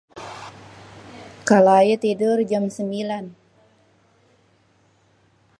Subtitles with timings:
[1.47, 3.25] kalo ayé tidur jam sembilan..